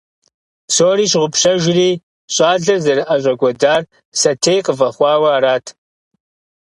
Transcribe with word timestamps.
Псори 0.67 1.05
щыгъупщэжри, 1.11 1.89
щӏалэр 2.33 2.79
зэрыӏэщӏэкӏуэдар 2.85 3.81
сэтей 4.19 4.59
къыфӏэхъуауэ 4.65 5.29
арат. 5.35 5.65